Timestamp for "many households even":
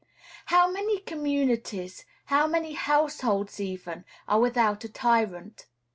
2.47-4.03